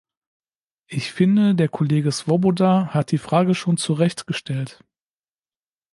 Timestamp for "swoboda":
2.11-2.87